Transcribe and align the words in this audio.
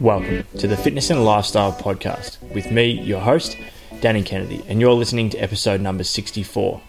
Welcome 0.00 0.44
to 0.56 0.66
the 0.66 0.78
Fitness 0.82 1.10
and 1.10 1.22
Lifestyle 1.22 1.74
Podcast 1.74 2.40
with 2.54 2.70
me, 2.70 2.86
your 2.86 3.20
host, 3.20 3.58
Danny 4.00 4.22
Kennedy, 4.22 4.64
and 4.66 4.80
you're 4.80 4.94
listening 4.94 5.28
to 5.28 5.36
episode 5.36 5.82
number 5.82 6.04
64. 6.04 6.80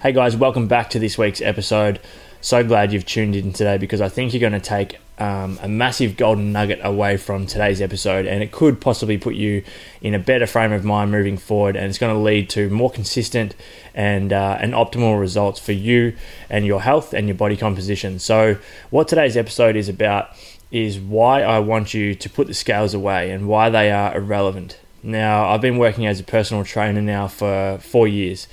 Hey 0.00 0.12
guys, 0.12 0.34
welcome 0.34 0.66
back 0.66 0.88
to 0.90 0.98
this 0.98 1.18
week's 1.18 1.42
episode. 1.42 2.00
So 2.40 2.62
glad 2.62 2.92
you've 2.92 3.06
tuned 3.06 3.34
in 3.34 3.52
today 3.52 3.78
because 3.78 4.00
I 4.00 4.08
think 4.08 4.32
you're 4.32 4.40
going 4.40 4.52
to 4.52 4.60
take 4.60 4.98
um, 5.18 5.58
a 5.60 5.68
massive 5.68 6.16
golden 6.16 6.52
nugget 6.52 6.78
away 6.84 7.16
from 7.16 7.46
today's 7.46 7.80
episode, 7.80 8.26
and 8.26 8.42
it 8.42 8.52
could 8.52 8.80
possibly 8.80 9.18
put 9.18 9.34
you 9.34 9.64
in 10.00 10.14
a 10.14 10.20
better 10.20 10.46
frame 10.46 10.72
of 10.72 10.84
mind 10.84 11.10
moving 11.10 11.36
forward, 11.36 11.74
and 11.74 11.86
it's 11.86 11.98
going 11.98 12.14
to 12.14 12.20
lead 12.20 12.48
to 12.50 12.70
more 12.70 12.90
consistent 12.90 13.56
and 13.92 14.32
uh, 14.32 14.56
and 14.60 14.72
optimal 14.72 15.18
results 15.18 15.58
for 15.58 15.72
you 15.72 16.14
and 16.48 16.64
your 16.64 16.80
health 16.80 17.12
and 17.12 17.26
your 17.26 17.34
body 17.34 17.56
composition. 17.56 18.20
So, 18.20 18.56
what 18.90 19.08
today's 19.08 19.36
episode 19.36 19.74
is 19.74 19.88
about 19.88 20.30
is 20.70 21.00
why 21.00 21.42
I 21.42 21.58
want 21.58 21.92
you 21.92 22.14
to 22.14 22.30
put 22.30 22.46
the 22.46 22.54
scales 22.54 22.94
away 22.94 23.32
and 23.32 23.48
why 23.48 23.68
they 23.68 23.90
are 23.90 24.16
irrelevant. 24.16 24.78
Now, 25.02 25.48
I've 25.48 25.60
been 25.60 25.78
working 25.78 26.06
as 26.06 26.20
a 26.20 26.24
personal 26.24 26.64
trainer 26.64 27.02
now 27.02 27.26
for 27.26 27.78
four 27.78 28.06
years 28.06 28.46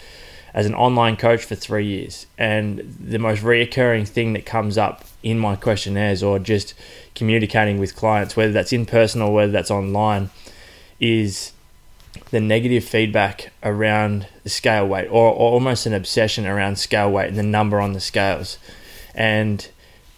as 0.56 0.66
an 0.66 0.74
online 0.74 1.18
coach 1.18 1.44
for 1.44 1.54
three 1.54 1.86
years. 1.86 2.26
And 2.38 2.80
the 2.98 3.20
most 3.20 3.44
reoccurring 3.44 4.08
thing 4.08 4.32
that 4.34 4.46
comes 4.46 4.78
up 4.78 5.04
in 5.22 5.38
my 5.38 5.58
questionnaires 5.58 6.24
or 6.24 6.40
just 6.40 6.74
communicating 7.14 7.78
with 7.78 7.96
clients, 7.96 8.38
whether 8.38 8.54
that's 8.54 8.72
in 8.72 8.86
person 8.86 9.22
or 9.22 9.34
whether 9.34 9.52
that's 9.52 9.70
online, 9.70 10.30
is 10.98 11.52
the 12.32 12.40
negative 12.40 12.86
feedback 12.86 13.52
around 13.64 14.28
the 14.44 14.50
scale 14.50 14.88
weight 14.88 15.08
or, 15.08 15.30
or 15.30 15.52
almost 15.52 15.86
an 15.86 15.94
obsession 15.94 16.48
around 16.48 16.78
scale 16.78 17.12
weight 17.12 17.28
and 17.28 17.38
the 17.38 17.44
number 17.44 17.82
on 17.82 17.92
the 17.92 18.00
scales. 18.00 18.58
And 19.14 19.68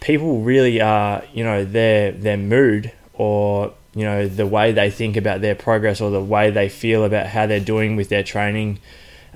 people 0.02 0.42
really 0.42 0.80
are, 0.80 1.24
you 1.34 1.44
know, 1.44 1.66
their 1.66 2.12
their 2.12 2.38
mood 2.38 2.92
or 3.16 3.74
you 3.96 4.04
know 4.04 4.28
the 4.28 4.46
way 4.46 4.72
they 4.72 4.92
think 4.92 5.18
about 5.18 5.42
their 5.42 5.56
progress 5.56 6.00
or 6.00 6.12
the 6.12 6.24
way 6.24 6.52
they 6.52 6.70
feel 6.70 7.04
about 7.04 7.26
how 7.26 7.48
they're 7.48 7.60
doing 7.60 7.96
with 7.96 8.10
their 8.10 8.22
training 8.22 8.78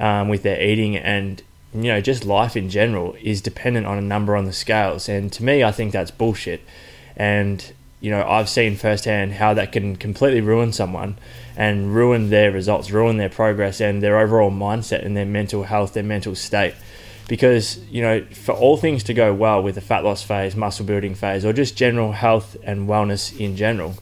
um, 0.01 0.27
with 0.27 0.41
their 0.41 0.61
eating 0.61 0.97
and 0.97 1.41
you 1.73 1.83
know 1.83 2.01
just 2.01 2.25
life 2.25 2.57
in 2.57 2.69
general 2.69 3.15
is 3.21 3.39
dependent 3.39 3.85
on 3.85 3.97
a 3.97 4.01
number 4.01 4.35
on 4.35 4.45
the 4.45 4.51
scales. 4.51 5.07
And 5.07 5.31
to 5.33 5.43
me 5.43 5.63
i 5.63 5.71
think 5.71 5.93
that's 5.93 6.11
bullshit. 6.11 6.61
And 7.15 7.71
you 8.01 8.09
know 8.09 8.27
i've 8.27 8.49
seen 8.49 8.75
firsthand 8.75 9.33
how 9.33 9.53
that 9.53 9.71
can 9.71 9.95
completely 9.95 10.41
ruin 10.41 10.73
someone 10.73 11.17
and 11.55 11.93
ruin 11.93 12.31
their 12.31 12.51
results 12.51 12.89
ruin 12.89 13.17
their 13.17 13.29
progress 13.29 13.79
and 13.79 14.01
their 14.01 14.17
overall 14.17 14.49
mindset 14.49 15.05
and 15.05 15.15
their 15.15 15.25
mental 15.25 15.63
health 15.63 15.93
their 15.93 16.03
mental 16.03 16.35
state. 16.35 16.73
Because 17.27 17.77
you 17.89 18.01
know 18.01 18.25
for 18.33 18.53
all 18.53 18.75
things 18.75 19.03
to 19.03 19.13
go 19.13 19.33
well 19.33 19.61
with 19.61 19.75
the 19.75 19.81
fat 19.81 20.03
loss 20.03 20.23
phase 20.23 20.55
muscle 20.55 20.85
building 20.85 21.13
phase 21.13 21.45
or 21.45 21.53
just 21.53 21.77
general 21.77 22.11
health 22.11 22.57
and 22.63 22.89
wellness 22.89 23.39
in 23.39 23.55
general 23.55 23.95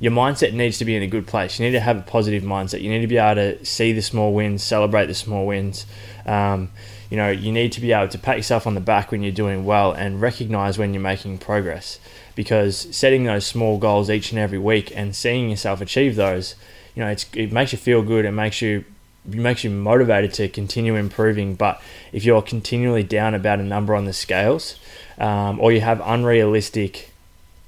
your 0.00 0.12
mindset 0.12 0.54
needs 0.54 0.78
to 0.78 0.84
be 0.86 0.96
in 0.96 1.02
a 1.02 1.06
good 1.06 1.26
place. 1.26 1.58
You 1.58 1.66
need 1.66 1.72
to 1.72 1.80
have 1.80 1.98
a 1.98 2.02
positive 2.02 2.42
mindset. 2.42 2.80
You 2.80 2.88
need 2.88 3.02
to 3.02 3.06
be 3.06 3.18
able 3.18 3.34
to 3.34 3.64
see 3.64 3.92
the 3.92 4.00
small 4.00 4.32
wins, 4.32 4.62
celebrate 4.62 5.06
the 5.06 5.14
small 5.14 5.46
wins. 5.46 5.84
Um, 6.24 6.70
you 7.10 7.18
know, 7.18 7.28
you 7.28 7.52
need 7.52 7.72
to 7.72 7.80
be 7.82 7.92
able 7.92 8.08
to 8.08 8.18
pat 8.18 8.38
yourself 8.38 8.66
on 8.66 8.74
the 8.74 8.80
back 8.80 9.10
when 9.10 9.22
you're 9.22 9.30
doing 9.32 9.66
well 9.66 9.92
and 9.92 10.20
recognize 10.20 10.78
when 10.78 10.94
you're 10.94 11.02
making 11.02 11.38
progress. 11.38 12.00
Because 12.34 12.88
setting 12.96 13.24
those 13.24 13.44
small 13.44 13.76
goals 13.76 14.08
each 14.08 14.30
and 14.32 14.40
every 14.40 14.58
week 14.58 14.90
and 14.96 15.14
seeing 15.14 15.50
yourself 15.50 15.82
achieve 15.82 16.16
those, 16.16 16.54
you 16.94 17.04
know, 17.04 17.10
it 17.10 17.52
makes 17.52 17.72
you 17.72 17.78
feel 17.78 18.02
good. 18.02 18.24
It 18.24 18.32
makes 18.32 18.62
you 18.62 18.84
it 19.28 19.34
makes 19.34 19.64
you 19.64 19.70
motivated 19.70 20.32
to 20.34 20.48
continue 20.48 20.94
improving. 20.94 21.56
But 21.56 21.82
if 22.10 22.24
you're 22.24 22.40
continually 22.40 23.02
down 23.02 23.34
about 23.34 23.60
a 23.60 23.64
number 23.64 23.94
on 23.94 24.06
the 24.06 24.14
scales, 24.14 24.76
um, 25.18 25.60
or 25.60 25.72
you 25.72 25.82
have 25.82 26.00
unrealistic 26.02 27.09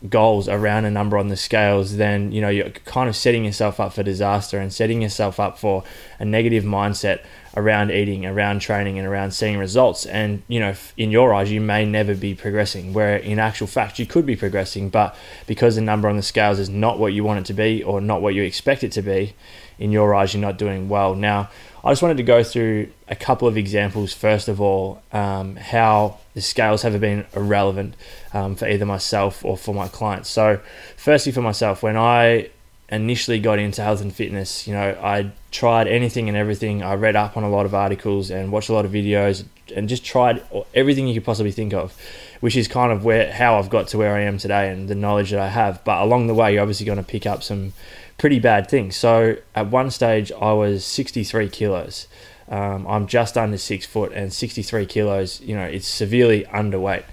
goals 0.08 0.48
around 0.48 0.84
a 0.84 0.90
number 0.90 1.16
on 1.16 1.28
the 1.28 1.36
scales, 1.36 1.96
then 1.96 2.32
you 2.32 2.40
know 2.40 2.48
you're 2.48 2.70
kind 2.70 3.08
of 3.08 3.16
setting 3.16 3.44
yourself 3.44 3.80
up 3.80 3.92
for 3.92 4.02
disaster 4.02 4.58
and 4.58 4.72
setting 4.72 5.02
yourself 5.02 5.38
up 5.38 5.58
for 5.58 5.84
a 6.18 6.24
negative 6.24 6.64
mindset 6.64 7.20
around 7.56 7.90
eating, 7.90 8.24
around 8.24 8.60
training, 8.60 8.98
and 8.98 9.06
around 9.06 9.32
seeing 9.32 9.58
results. 9.58 10.06
And 10.06 10.42
you 10.48 10.58
know, 10.58 10.74
in 10.96 11.10
your 11.10 11.34
eyes, 11.34 11.50
you 11.50 11.60
may 11.60 11.84
never 11.84 12.14
be 12.14 12.34
progressing. 12.34 12.92
Where 12.92 13.16
in 13.16 13.38
actual 13.38 13.66
fact, 13.66 13.98
you 13.98 14.06
could 14.06 14.26
be 14.26 14.36
progressing, 14.36 14.90
but 14.90 15.14
because 15.46 15.76
the 15.76 15.82
number 15.82 16.08
on 16.08 16.16
the 16.16 16.22
scales 16.22 16.58
is 16.58 16.68
not 16.68 16.98
what 16.98 17.12
you 17.12 17.24
want 17.24 17.40
it 17.40 17.46
to 17.46 17.54
be 17.54 17.82
or 17.82 18.00
not 18.00 18.22
what 18.22 18.34
you 18.34 18.42
expect 18.42 18.84
it 18.84 18.92
to 18.92 19.02
be, 19.02 19.34
in 19.82 19.90
your 19.90 20.14
eyes, 20.14 20.32
you're 20.32 20.40
not 20.40 20.58
doing 20.58 20.88
well. 20.88 21.16
Now, 21.16 21.50
I 21.82 21.90
just 21.90 22.02
wanted 22.02 22.18
to 22.18 22.22
go 22.22 22.44
through 22.44 22.90
a 23.08 23.16
couple 23.16 23.48
of 23.48 23.56
examples. 23.56 24.12
First 24.12 24.46
of 24.46 24.60
all, 24.60 25.02
um, 25.12 25.56
how 25.56 26.18
the 26.34 26.40
scales 26.40 26.82
have 26.82 26.98
been 27.00 27.26
irrelevant 27.34 27.94
um, 28.32 28.54
for 28.54 28.68
either 28.68 28.86
myself 28.86 29.44
or 29.44 29.56
for 29.56 29.74
my 29.74 29.88
clients. 29.88 30.28
So, 30.28 30.60
firstly, 30.96 31.32
for 31.32 31.42
myself, 31.42 31.82
when 31.82 31.96
I 31.96 32.50
initially 32.90 33.40
got 33.40 33.58
into 33.58 33.82
health 33.82 34.00
and 34.00 34.14
fitness, 34.14 34.68
you 34.68 34.74
know, 34.74 34.96
I 35.02 35.32
tried 35.50 35.88
anything 35.88 36.28
and 36.28 36.36
everything. 36.36 36.84
I 36.84 36.94
read 36.94 37.16
up 37.16 37.36
on 37.36 37.42
a 37.42 37.50
lot 37.50 37.66
of 37.66 37.74
articles 37.74 38.30
and 38.30 38.52
watched 38.52 38.68
a 38.68 38.74
lot 38.74 38.84
of 38.84 38.92
videos 38.92 39.44
and 39.74 39.88
just 39.88 40.04
tried 40.04 40.44
everything 40.74 41.08
you 41.08 41.14
could 41.14 41.24
possibly 41.24 41.50
think 41.50 41.74
of, 41.74 41.92
which 42.38 42.54
is 42.54 42.68
kind 42.68 42.92
of 42.92 43.04
where 43.04 43.32
how 43.32 43.58
I've 43.58 43.70
got 43.70 43.88
to 43.88 43.98
where 43.98 44.14
I 44.14 44.20
am 44.20 44.38
today 44.38 44.70
and 44.70 44.88
the 44.88 44.94
knowledge 44.94 45.30
that 45.30 45.40
I 45.40 45.48
have. 45.48 45.82
But 45.82 46.02
along 46.02 46.28
the 46.28 46.34
way, 46.34 46.52
you're 46.52 46.62
obviously 46.62 46.86
going 46.86 46.98
to 46.98 47.04
pick 47.04 47.26
up 47.26 47.42
some 47.42 47.72
pretty 48.18 48.38
bad 48.38 48.68
thing. 48.68 48.90
So 48.90 49.36
at 49.54 49.68
one 49.68 49.90
stage, 49.90 50.30
I 50.32 50.52
was 50.52 50.84
63 50.84 51.48
kilos. 51.48 52.06
Um, 52.48 52.86
I'm 52.86 53.06
just 53.06 53.38
under 53.38 53.58
six 53.58 53.86
foot 53.86 54.12
and 54.12 54.32
63 54.32 54.86
kilos. 54.86 55.40
You 55.40 55.56
know, 55.56 55.64
it's 55.64 55.86
severely 55.88 56.44
underweight. 56.44 57.04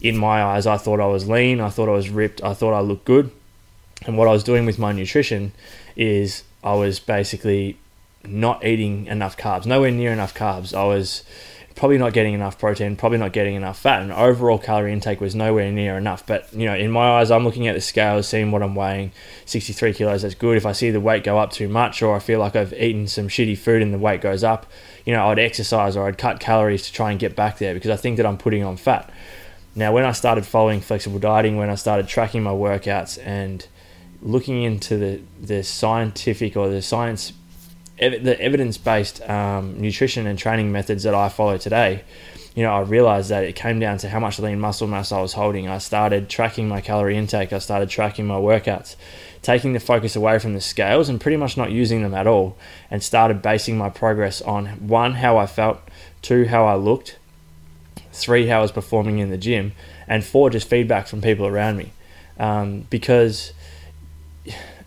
In 0.00 0.16
my 0.18 0.42
eyes, 0.42 0.66
I 0.66 0.76
thought 0.76 1.00
I 1.00 1.06
was 1.06 1.28
lean. 1.28 1.60
I 1.60 1.70
thought 1.70 1.88
I 1.88 1.92
was 1.92 2.10
ripped. 2.10 2.42
I 2.42 2.52
thought 2.52 2.74
I 2.74 2.80
looked 2.80 3.04
good. 3.04 3.30
And 4.06 4.18
what 4.18 4.28
I 4.28 4.32
was 4.32 4.44
doing 4.44 4.66
with 4.66 4.78
my 4.78 4.92
nutrition 4.92 5.52
is 5.96 6.42
I 6.62 6.74
was 6.74 6.98
basically 6.98 7.78
not 8.26 8.64
eating 8.64 9.06
enough 9.06 9.36
carbs, 9.36 9.66
nowhere 9.66 9.90
near 9.90 10.12
enough 10.12 10.34
carbs. 10.34 10.76
I 10.76 10.84
was 10.84 11.22
probably 11.74 11.98
not 11.98 12.12
getting 12.12 12.34
enough 12.34 12.58
protein, 12.58 12.94
probably 12.96 13.18
not 13.18 13.32
getting 13.32 13.54
enough 13.54 13.78
fat, 13.78 14.02
and 14.02 14.12
overall 14.12 14.58
calorie 14.58 14.92
intake 14.92 15.20
was 15.20 15.34
nowhere 15.34 15.70
near 15.72 15.96
enough. 15.98 16.24
But 16.24 16.52
you 16.52 16.66
know, 16.66 16.74
in 16.74 16.90
my 16.90 17.18
eyes, 17.18 17.30
I'm 17.30 17.44
looking 17.44 17.66
at 17.66 17.74
the 17.74 17.80
scales, 17.80 18.28
seeing 18.28 18.50
what 18.50 18.62
I'm 18.62 18.74
weighing. 18.74 19.12
63 19.46 19.92
kilos, 19.94 20.22
that's 20.22 20.34
good. 20.34 20.56
If 20.56 20.66
I 20.66 20.72
see 20.72 20.90
the 20.90 21.00
weight 21.00 21.24
go 21.24 21.38
up 21.38 21.50
too 21.50 21.68
much, 21.68 22.02
or 22.02 22.14
I 22.14 22.20
feel 22.20 22.38
like 22.38 22.54
I've 22.54 22.72
eaten 22.74 23.08
some 23.08 23.28
shitty 23.28 23.58
food 23.58 23.82
and 23.82 23.92
the 23.92 23.98
weight 23.98 24.20
goes 24.20 24.44
up, 24.44 24.66
you 25.04 25.12
know, 25.12 25.28
I'd 25.28 25.38
exercise 25.38 25.96
or 25.96 26.06
I'd 26.06 26.18
cut 26.18 26.38
calories 26.40 26.86
to 26.86 26.92
try 26.92 27.10
and 27.10 27.18
get 27.18 27.34
back 27.34 27.58
there 27.58 27.74
because 27.74 27.90
I 27.90 27.96
think 27.96 28.18
that 28.18 28.26
I'm 28.26 28.38
putting 28.38 28.62
on 28.62 28.76
fat. 28.76 29.10
Now, 29.74 29.92
when 29.92 30.04
I 30.04 30.12
started 30.12 30.46
following 30.46 30.80
flexible 30.80 31.18
dieting, 31.18 31.56
when 31.56 31.70
I 31.70 31.74
started 31.74 32.06
tracking 32.06 32.44
my 32.44 32.52
workouts 32.52 33.18
and 33.24 33.66
looking 34.22 34.62
into 34.62 34.96
the 34.96 35.20
the 35.40 35.62
scientific 35.62 36.56
or 36.56 36.68
the 36.68 36.80
science 36.80 37.32
the 37.98 38.36
evidence 38.40 38.76
based 38.78 39.22
um, 39.28 39.80
nutrition 39.80 40.26
and 40.26 40.38
training 40.38 40.72
methods 40.72 41.04
that 41.04 41.14
I 41.14 41.28
follow 41.28 41.58
today, 41.58 42.04
you 42.54 42.62
know, 42.62 42.72
I 42.72 42.80
realized 42.80 43.30
that 43.30 43.44
it 43.44 43.54
came 43.56 43.80
down 43.80 43.98
to 43.98 44.08
how 44.08 44.20
much 44.20 44.38
lean 44.38 44.60
muscle 44.60 44.86
mass 44.86 45.10
I 45.10 45.20
was 45.20 45.32
holding. 45.32 45.68
I 45.68 45.78
started 45.78 46.28
tracking 46.28 46.68
my 46.68 46.80
calorie 46.80 47.16
intake, 47.16 47.52
I 47.52 47.58
started 47.58 47.88
tracking 47.88 48.26
my 48.26 48.36
workouts, 48.36 48.96
taking 49.42 49.72
the 49.72 49.80
focus 49.80 50.14
away 50.14 50.38
from 50.38 50.54
the 50.54 50.60
scales 50.60 51.08
and 51.08 51.20
pretty 51.20 51.36
much 51.36 51.56
not 51.56 51.72
using 51.72 52.02
them 52.02 52.14
at 52.14 52.26
all, 52.26 52.56
and 52.90 53.02
started 53.02 53.42
basing 53.42 53.76
my 53.76 53.90
progress 53.90 54.40
on 54.42 54.66
one, 54.88 55.14
how 55.14 55.36
I 55.36 55.46
felt, 55.46 55.80
two, 56.22 56.46
how 56.46 56.64
I 56.64 56.76
looked, 56.76 57.18
three, 58.12 58.46
how 58.46 58.58
I 58.58 58.62
was 58.62 58.72
performing 58.72 59.18
in 59.18 59.30
the 59.30 59.38
gym, 59.38 59.72
and 60.06 60.24
four, 60.24 60.48
just 60.50 60.68
feedback 60.68 61.08
from 61.08 61.20
people 61.20 61.46
around 61.46 61.76
me. 61.76 61.92
Um, 62.38 62.86
because 62.90 63.52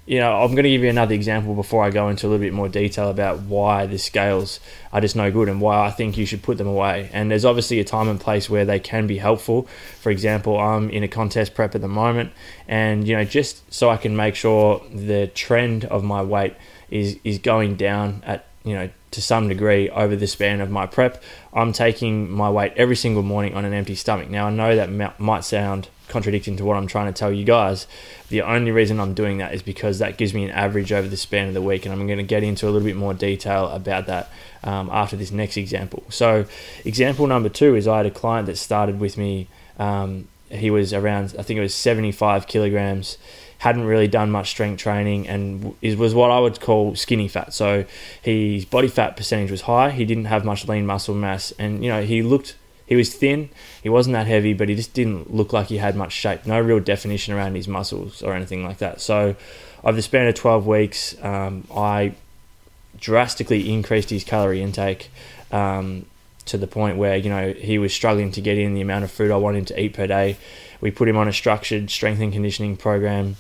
you 0.07 0.19
know, 0.19 0.41
I'm 0.41 0.51
going 0.51 0.63
to 0.63 0.69
give 0.69 0.84
you 0.84 0.90
another 0.90 1.13
example 1.13 1.53
before 1.53 1.84
I 1.84 1.90
go 1.90 2.07
into 2.07 2.28
a 2.28 2.29
little 2.29 2.44
bit 2.44 2.53
more 2.53 2.69
detail 2.69 3.09
about 3.09 3.41
why 3.41 3.85
the 3.85 3.97
scales 3.97 4.62
are 4.94 5.01
just 5.01 5.18
no 5.18 5.29
good 5.29 5.50
and 5.50 5.59
why 5.59 5.85
I 5.85 5.91
think 5.91 6.18
you 6.18 6.25
should 6.25 6.41
put 6.41 6.57
them 6.57 6.66
away. 6.66 7.09
And 7.12 7.29
there's 7.29 7.44
obviously 7.44 7.82
a 7.82 7.84
time 7.84 8.08
and 8.08 8.17
place 8.17 8.49
where 8.49 8.64
they 8.64 8.79
can 8.79 9.05
be 9.05 9.17
helpful. 9.17 9.67
For 9.99 10.09
example, 10.09 10.58
I'm 10.58 10.90
in 10.90 11.03
a 11.03 11.09
contest 11.09 11.53
prep 11.53 11.76
at 11.76 11.82
the 11.82 11.90
moment, 11.90 12.32
and 12.70 13.05
you 13.05 13.17
know, 13.17 13.26
just 13.26 13.72
so 13.72 13.90
I 13.90 13.97
can 13.97 14.16
make 14.16 14.35
sure 14.35 14.82
the 14.93 15.28
trend 15.28 15.84
of 15.84 16.05
my 16.05 16.22
weight 16.22 16.55
is 16.90 17.20
is 17.26 17.37
going 17.37 17.76
down 17.76 18.23
at 18.26 18.46
you 18.64 18.76
know 18.76 18.90
to 19.12 19.22
some 19.22 19.48
degree 19.48 19.90
over 19.90 20.16
the 20.16 20.28
span 20.28 20.62
of 20.62 20.70
my 20.70 20.86
prep, 20.86 21.22
I'm 21.54 21.74
taking 21.74 22.30
my 22.30 22.50
weight 22.50 22.74
every 22.76 22.96
single 22.96 23.24
morning 23.24 23.56
on 23.56 23.66
an 23.66 23.74
empty 23.74 23.96
stomach. 23.96 24.30
Now 24.30 24.48
I 24.48 24.50
know 24.52 24.76
that 24.76 25.20
might 25.20 25.44
sound 25.44 25.90
contradicting 26.08 26.58
to 26.58 26.66
what 26.66 26.78
I'm 26.78 26.88
trying 26.88 27.12
to 27.12 27.18
tell 27.18 27.32
you 27.32 27.44
guys. 27.44 27.88
The 28.30 28.42
only 28.42 28.72
reason 28.72 29.00
I'm 29.00 29.14
doing 29.14 29.38
that 29.38 29.54
is 29.54 29.62
because 29.62 30.00
that 30.00 30.18
gives 30.18 30.34
me 30.34 30.46
an 30.46 30.52
average 30.52 30.92
over 30.92 31.08
the 31.08 31.18
span 31.18 31.48
of 31.48 31.54
the 31.54 31.62
week, 31.62 31.86
and 31.86 31.94
I'm 31.94 32.06
going 32.08 32.18
to 32.18 32.24
get 32.24 32.44
into 32.44 32.68
a 32.68 32.72
little 32.72 32.86
bit 32.88 32.96
more 32.96 33.14
detail 33.14 33.68
about 33.70 34.08
that 34.08 34.30
um, 34.64 34.90
after 34.92 35.16
this 35.16 35.32
next 35.32 35.58
example. 35.58 36.04
So, 36.09 36.46
example 36.86 37.28
number 37.28 37.50
two 37.50 37.76
is 37.76 37.88
I 37.88 37.98
had 37.98 38.06
a 38.06 38.12
client 38.12 38.48
that 38.48 38.58
started 38.58 39.00
with 39.00 39.18
me. 39.18 39.48
Um, 39.80 40.28
he 40.50 40.70
was 40.70 40.94
around, 40.94 41.36
I 41.38 41.44
think 41.44 41.58
it 41.58 41.62
was 41.62 41.76
75 41.76 42.48
kilograms. 42.48 43.18
Hadn't 43.59 43.86
really 43.86 44.08
done 44.08 44.30
much 44.32 44.50
strength 44.50 44.80
training 44.80 45.28
and 45.28 45.76
is 45.82 45.96
was 45.96 46.14
what 46.14 46.30
I 46.32 46.40
would 46.40 46.59
call 46.59 46.96
skinny 46.96 47.28
fat. 47.28 47.54
So 47.54 47.86
his 48.22 48.66
body 48.66 48.88
fat 48.88 49.18
percentage 49.18 49.52
was 49.52 49.62
high. 49.62 49.92
He 49.92 50.06
didn't 50.06 50.26
have 50.26 50.46
much 50.46 50.68
lean 50.68 50.86
muscle 50.86 51.16
mass, 51.16 51.52
and 51.58 51.84
you 51.84 51.90
know 51.90 52.04
he 52.04 52.22
looked 52.22 52.56
he 52.86 52.96
was 52.96 53.14
thin. 53.14 53.50
He 53.84 53.90
wasn't 53.90 54.14
that 54.14 54.28
heavy, 54.28 54.54
but 54.54 54.70
he 54.70 54.76
just 54.76 54.94
didn't 54.94 55.34
look 55.34 55.52
like 55.54 55.68
he 55.68 55.78
had 55.78 55.96
much 55.96 56.14
shape. 56.14 56.46
No 56.46 56.59
real 56.59 56.80
definition 56.80 57.34
around 57.34 57.56
his 57.56 57.68
muscles 57.68 58.22
or 58.22 58.34
anything 58.34 58.64
like 58.64 58.78
that. 58.78 59.02
So 59.02 59.36
over 59.84 59.96
the 59.96 60.02
span 60.02 60.28
of 60.28 60.36
12 60.36 60.66
weeks, 60.66 61.16
um, 61.22 61.68
I 61.76 62.14
drastically 62.98 63.72
increased 63.72 64.09
his 64.09 64.24
calorie 64.24 64.62
intake. 64.62 65.12
Um, 65.52 66.06
to 66.46 66.58
the 66.58 66.68
point 66.68 66.98
where 66.98 67.18
you 67.18 67.30
know 67.30 67.52
he 67.52 67.78
was 67.78 67.94
struggling 67.94 68.32
to 68.32 68.40
get 68.40 68.58
in 68.58 68.74
the 68.74 68.80
amount 68.80 69.04
of 69.04 69.12
food 69.12 69.32
I 69.32 69.36
wanted 69.36 69.68
to 69.68 69.82
eat 69.82 69.94
per 69.94 70.08
day. 70.08 70.38
We 70.80 70.92
put 70.92 71.09
him 71.09 71.18
on 71.18 71.28
a 71.28 71.34
structured 71.34 71.90
strength 71.90 72.22
and 72.22 72.32
conditioning 72.32 72.78
program 72.78 73.36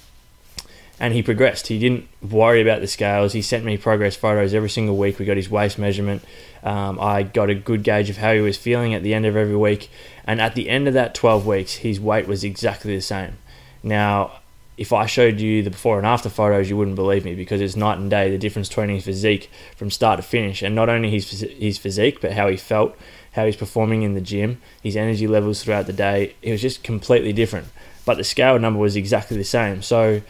and 0.99 1.13
he 1.13 1.21
progressed. 1.21 1.67
He 1.67 1.77
didn't 1.77 2.07
worry 2.27 2.61
about 2.61 2.81
the 2.81 2.87
scales. 2.87 3.33
He 3.33 3.41
sent 3.41 3.63
me 3.63 3.77
progress 3.77 4.15
photos 4.15 4.53
every 4.53 4.69
single 4.69 4.97
week. 4.97 5.19
We 5.19 5.25
got 5.25 5.37
his 5.37 5.49
waist 5.49 5.77
measurement. 5.77 6.23
Um, 6.63 6.99
I 6.99 7.23
got 7.23 7.49
a 7.49 7.55
good 7.55 7.83
gauge 7.83 8.09
of 8.09 8.17
how 8.17 8.33
he 8.33 8.39
was 8.39 8.57
feeling 8.57 8.93
at 8.93 9.03
the 9.03 9.13
end 9.13 9.25
of 9.25 9.35
every 9.35 9.55
week. 9.55 9.89
And 10.25 10.41
at 10.41 10.55
the 10.55 10.69
end 10.69 10.87
of 10.87 10.93
that 10.95 11.13
12 11.13 11.45
weeks, 11.45 11.73
his 11.75 11.99
weight 11.99 12.27
was 12.27 12.43
exactly 12.43 12.95
the 12.95 13.01
same. 13.01 13.37
Now, 13.83 14.39
if 14.77 14.91
I 14.91 15.05
showed 15.05 15.39
you 15.39 15.63
the 15.63 15.69
before 15.69 15.97
and 15.97 16.05
after 16.05 16.29
photos, 16.29 16.69
you 16.69 16.77
wouldn't 16.77 16.95
believe 16.95 17.25
me 17.25 17.35
because 17.35 17.61
it's 17.61 17.75
night 17.75 17.97
and 17.97 18.09
day 18.09 18.29
the 18.29 18.37
difference 18.37 18.67
between 18.67 18.89
his 18.89 19.05
physique 19.05 19.49
from 19.75 19.91
start 19.91 20.17
to 20.17 20.23
finish. 20.23 20.61
And 20.61 20.75
not 20.75 20.89
only 20.89 21.11
his, 21.11 21.29
his 21.41 21.77
physique, 21.77 22.21
but 22.21 22.33
how 22.33 22.47
he 22.47 22.57
felt, 22.57 22.95
how 23.33 23.45
he's 23.45 23.55
performing 23.55 24.01
in 24.01 24.15
the 24.15 24.21
gym, 24.21 24.61
his 24.81 24.95
energy 24.95 25.27
levels 25.27 25.63
throughout 25.63 25.85
the 25.85 25.93
day. 25.93 26.35
It 26.41 26.51
was 26.51 26.61
just 26.61 26.83
completely 26.83 27.33
different. 27.33 27.67
But 28.05 28.17
the 28.17 28.23
scale 28.23 28.57
number 28.57 28.79
was 28.79 28.95
exactly 28.95 29.37
the 29.37 29.43
same. 29.43 29.81
So, 29.81 30.21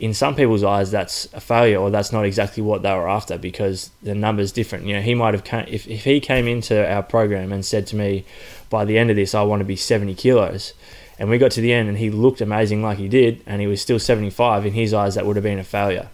in 0.00 0.12
some 0.12 0.34
people's 0.34 0.64
eyes 0.64 0.90
that's 0.90 1.32
a 1.32 1.40
failure 1.40 1.78
or 1.78 1.90
that's 1.90 2.12
not 2.12 2.24
exactly 2.24 2.62
what 2.62 2.82
they 2.82 2.92
were 2.92 3.08
after 3.08 3.38
because 3.38 3.90
the 4.02 4.14
number's 4.14 4.50
different. 4.50 4.86
You 4.86 4.94
know 4.94 5.00
he 5.00 5.14
might 5.14 5.34
have 5.34 5.44
came, 5.44 5.66
if, 5.68 5.86
if 5.86 6.04
he 6.04 6.20
came 6.20 6.48
into 6.48 6.86
our 6.90 7.02
program 7.02 7.52
and 7.52 7.64
said 7.64 7.86
to 7.88 7.96
me 7.96 8.24
by 8.70 8.84
the 8.84 8.98
end 8.98 9.10
of 9.10 9.16
this 9.16 9.34
i 9.34 9.42
want 9.42 9.60
to 9.60 9.64
be 9.64 9.76
70 9.76 10.14
kilos 10.14 10.72
and 11.18 11.30
we 11.30 11.38
got 11.38 11.52
to 11.52 11.60
the 11.60 11.72
end 11.72 11.88
and 11.88 11.98
he 11.98 12.10
looked 12.10 12.40
amazing 12.40 12.82
like 12.82 12.98
he 12.98 13.08
did 13.08 13.40
and 13.46 13.60
he 13.60 13.68
was 13.68 13.80
still 13.80 14.00
75 14.00 14.66
in 14.66 14.72
his 14.72 14.92
eyes 14.92 15.14
that 15.14 15.26
would 15.26 15.36
have 15.36 15.44
been 15.44 15.60
a 15.60 15.64
failure. 15.64 16.08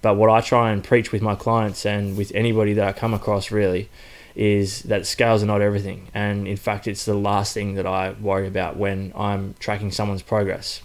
But 0.00 0.14
what 0.14 0.30
i 0.30 0.40
try 0.40 0.70
and 0.70 0.82
preach 0.82 1.12
with 1.12 1.20
my 1.20 1.34
clients 1.34 1.84
and 1.84 2.16
with 2.16 2.32
anybody 2.34 2.72
that 2.72 2.88
i 2.88 2.92
come 2.92 3.12
across 3.12 3.50
really 3.50 3.90
is 4.34 4.84
that 4.84 5.06
scales 5.06 5.42
are 5.42 5.46
not 5.46 5.60
everything. 5.60 6.08
And 6.14 6.48
in 6.48 6.56
fact 6.56 6.88
it's 6.88 7.04
the 7.04 7.14
last 7.14 7.52
thing 7.52 7.74
that 7.74 7.86
i 7.86 8.12
worry 8.12 8.46
about 8.46 8.78
when 8.78 9.12
i'm 9.14 9.54
tracking 9.58 9.90
someone's 9.90 10.22
progress 10.22 10.80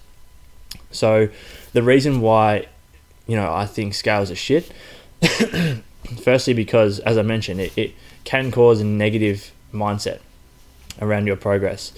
so 0.95 1.29
the 1.73 1.83
reason 1.83 2.21
why, 2.21 2.67
you 3.27 3.35
know, 3.35 3.51
I 3.53 3.65
think 3.65 3.93
scales 3.93 4.31
are 4.31 4.35
shit, 4.35 4.71
firstly 6.23 6.53
because, 6.53 6.99
as 6.99 7.17
I 7.17 7.21
mentioned, 7.21 7.59
it, 7.59 7.77
it 7.77 7.93
can 8.23 8.51
cause 8.51 8.81
a 8.81 8.85
negative 8.85 9.51
mindset 9.73 10.19
around 11.01 11.27
your 11.27 11.35
progress. 11.35 11.93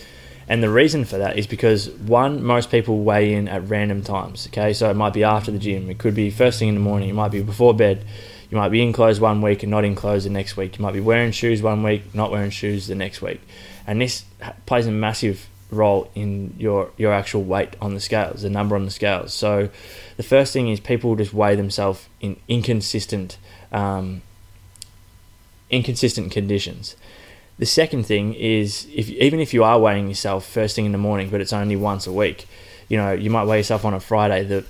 And 0.50 0.64
the 0.64 0.70
reason 0.70 1.04
for 1.04 1.18
that 1.18 1.38
is 1.38 1.46
because 1.46 1.90
one, 1.90 2.44
most 2.44 2.72
people 2.72 3.00
weigh 3.00 3.34
in 3.34 3.48
at 3.48 3.68
random 3.68 4.02
times. 4.02 4.48
Okay, 4.48 4.74
so 4.74 4.90
it 4.90 4.94
might 4.94 5.14
be 5.14 5.24
after 5.24 5.52
the 5.52 5.60
gym, 5.60 5.90
it 5.90 5.98
could 5.98 6.16
be 6.16 6.30
first 6.30 6.60
thing 6.60 6.70
in 6.70 6.76
the 6.76 6.82
morning, 6.82 7.10
it 7.10 7.14
might 7.14 7.32
be 7.32 7.42
before 7.42 7.74
bed, 7.74 8.06
you 8.50 8.58
might 8.58 8.70
be 8.70 8.82
in 8.82 8.94
clothes 8.94 9.20
one 9.20 9.42
week 9.42 9.64
and 9.64 9.72
not 9.72 9.84
in 9.84 9.94
clothes 9.94 10.24
the 10.24 10.30
next 10.30 10.56
week. 10.56 10.78
You 10.78 10.84
might 10.84 10.94
be 10.94 11.02
wearing 11.02 11.32
shoes 11.32 11.62
one 11.62 11.84
week, 11.84 12.16
not 12.16 12.32
wearing 12.32 12.50
shoes 12.50 12.88
the 12.88 12.96
next 12.96 13.22
week, 13.22 13.42
and 13.86 14.00
this 14.00 14.24
plays 14.66 14.88
a 14.88 14.92
massive 14.92 15.48
role 15.70 16.10
in 16.16 16.54
your 16.58 16.92
your 16.98 17.14
actual 17.14 17.44
weight 17.44 17.76
on 17.82 17.94
the 17.94 18.00
scales, 18.00 18.42
the 18.42 18.50
number 18.50 18.76
on 18.76 18.86
the 18.86 18.92
scales. 18.92 19.34
So 19.34 19.70
the 20.16 20.24
first 20.24 20.54
thing 20.54 20.70
is 20.70 20.80
people 20.80 21.16
just 21.16 21.34
weigh 21.34 21.56
themselves 21.56 22.08
in 22.22 22.38
inconsistent 22.48 23.38
um, 23.72 24.22
inconsistent 25.70 26.32
conditions. 26.32 26.96
The 27.60 27.66
second 27.66 28.06
thing 28.06 28.34
is 28.34 28.88
if 28.94 29.10
even 29.10 29.40
if 29.40 29.54
you 29.54 29.64
are 29.64 29.80
weighing 29.80 30.08
yourself 30.08 30.46
first 30.46 30.76
thing 30.76 30.86
in 30.86 30.92
the 30.92 30.98
morning, 30.98 31.30
but 31.30 31.42
it's 31.42 31.54
only 31.54 31.76
once 31.76 32.08
a 32.08 32.14
week, 32.14 32.48
you 32.88 32.98
know 32.98 33.12
you 33.12 33.30
might 33.30 33.46
weigh 33.46 33.58
yourself 33.58 33.84
on 33.84 33.94
a 33.94 34.00
Friday. 34.00 34.44
The 34.44 34.66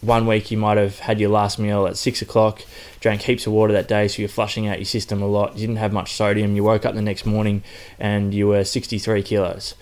one 0.00 0.26
week 0.26 0.50
you 0.50 0.58
might 0.58 0.78
have 0.78 0.98
had 0.98 1.20
your 1.20 1.30
last 1.30 1.60
meal 1.60 1.86
at 1.86 1.96
six 1.96 2.20
o'clock, 2.22 2.62
drank 2.98 3.22
heaps 3.22 3.46
of 3.46 3.52
water 3.52 3.72
that 3.72 3.86
day, 3.86 4.08
so 4.08 4.20
you're 4.20 4.28
flushing 4.28 4.66
out 4.66 4.78
your 4.78 4.84
system 4.84 5.22
a 5.22 5.26
lot. 5.26 5.54
You 5.54 5.68
didn't 5.68 5.78
have 5.78 5.92
much 5.92 6.12
sodium. 6.12 6.56
You 6.56 6.64
woke 6.64 6.84
up 6.84 6.96
the 6.96 7.02
next 7.02 7.24
morning 7.24 7.62
and 8.00 8.34
you 8.34 8.48
were 8.48 8.64
63 8.64 9.22
kilos. 9.22 9.74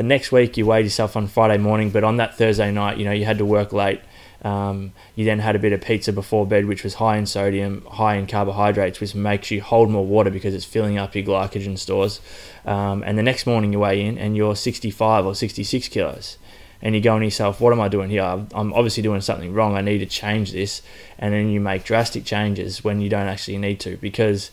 The 0.00 0.04
next 0.04 0.32
week 0.32 0.56
you 0.56 0.64
weighed 0.64 0.86
yourself 0.86 1.14
on 1.14 1.26
Friday 1.26 1.58
morning, 1.58 1.90
but 1.90 2.04
on 2.04 2.16
that 2.16 2.38
Thursday 2.38 2.72
night, 2.72 2.96
you 2.96 3.04
know, 3.04 3.12
you 3.12 3.26
had 3.26 3.36
to 3.36 3.44
work 3.44 3.70
late. 3.70 4.00
Um, 4.40 4.94
you 5.14 5.26
then 5.26 5.40
had 5.40 5.56
a 5.56 5.58
bit 5.58 5.74
of 5.74 5.82
pizza 5.82 6.10
before 6.10 6.46
bed, 6.46 6.64
which 6.64 6.82
was 6.82 6.94
high 6.94 7.18
in 7.18 7.26
sodium, 7.26 7.84
high 7.84 8.14
in 8.14 8.26
carbohydrates, 8.26 8.98
which 8.98 9.14
makes 9.14 9.50
you 9.50 9.60
hold 9.60 9.90
more 9.90 10.06
water 10.06 10.30
because 10.30 10.54
it's 10.54 10.64
filling 10.64 10.96
up 10.96 11.14
your 11.14 11.24
glycogen 11.24 11.76
stores. 11.76 12.22
Um, 12.64 13.02
and 13.02 13.18
the 13.18 13.22
next 13.22 13.46
morning 13.46 13.74
you 13.74 13.80
weigh 13.80 14.00
in 14.00 14.16
and 14.16 14.38
you're 14.38 14.56
65 14.56 15.26
or 15.26 15.34
66 15.34 15.88
kilos. 15.88 16.38
And 16.80 16.94
you 16.94 17.02
go 17.02 17.18
to 17.18 17.22
yourself, 17.26 17.60
what 17.60 17.74
am 17.74 17.80
I 17.82 17.88
doing 17.88 18.08
here? 18.08 18.22
I'm 18.22 18.72
obviously 18.72 19.02
doing 19.02 19.20
something 19.20 19.52
wrong. 19.52 19.76
I 19.76 19.82
need 19.82 19.98
to 19.98 20.06
change 20.06 20.52
this. 20.52 20.80
And 21.18 21.34
then 21.34 21.50
you 21.50 21.60
make 21.60 21.84
drastic 21.84 22.24
changes 22.24 22.82
when 22.82 23.02
you 23.02 23.10
don't 23.10 23.28
actually 23.28 23.58
need 23.58 23.80
to. 23.80 23.98
Because 23.98 24.50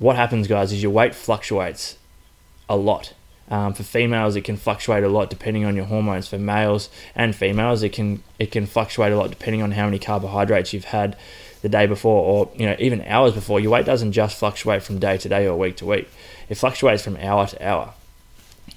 what 0.00 0.16
happens, 0.16 0.48
guys, 0.48 0.72
is 0.72 0.82
your 0.82 0.90
weight 0.90 1.14
fluctuates 1.14 1.98
a 2.68 2.74
lot 2.74 3.12
um, 3.52 3.74
for 3.74 3.82
females, 3.82 4.34
it 4.34 4.44
can 4.44 4.56
fluctuate 4.56 5.04
a 5.04 5.10
lot 5.10 5.28
depending 5.28 5.66
on 5.66 5.76
your 5.76 5.84
hormones. 5.84 6.26
For 6.26 6.38
males 6.38 6.88
and 7.14 7.36
females, 7.36 7.82
it 7.82 7.90
can 7.90 8.22
it 8.38 8.50
can 8.50 8.64
fluctuate 8.64 9.12
a 9.12 9.16
lot 9.16 9.28
depending 9.28 9.60
on 9.60 9.72
how 9.72 9.84
many 9.84 9.98
carbohydrates 9.98 10.72
you've 10.72 10.86
had 10.86 11.18
the 11.60 11.68
day 11.68 11.86
before, 11.86 12.24
or 12.24 12.50
you 12.56 12.64
know 12.64 12.74
even 12.78 13.02
hours 13.02 13.34
before. 13.34 13.60
Your 13.60 13.70
weight 13.70 13.84
doesn't 13.84 14.12
just 14.12 14.38
fluctuate 14.38 14.82
from 14.82 14.98
day 14.98 15.18
to 15.18 15.28
day 15.28 15.46
or 15.46 15.58
week 15.58 15.76
to 15.76 15.84
week; 15.86 16.08
it 16.48 16.54
fluctuates 16.54 17.02
from 17.04 17.18
hour 17.18 17.46
to 17.46 17.68
hour. 17.68 17.92